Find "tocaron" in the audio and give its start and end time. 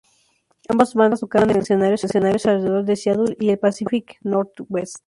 1.19-1.51